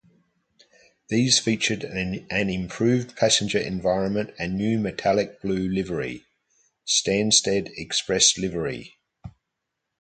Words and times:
These 1.09 1.37
featured 1.37 1.83
an 1.83 2.25
improved 2.49 3.15
passenger 3.15 3.59
environment 3.59 4.33
and 4.39 4.55
new 4.57 4.79
metallic 4.79 5.39
blue 5.43 5.69
livery 5.69 6.25
Stansted 6.87 7.69
Express 7.77 8.35
livery. 8.35 8.95